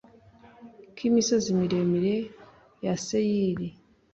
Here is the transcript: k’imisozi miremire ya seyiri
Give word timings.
k’imisozi 0.95 1.47
miremire 1.59 2.15
ya 2.85 2.93
seyiri 3.05 3.67